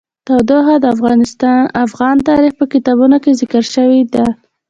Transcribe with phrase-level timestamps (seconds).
[0.27, 0.85] تودوخه د
[1.85, 4.25] افغان تاریخ په کتابونو کې ذکر شوی دي.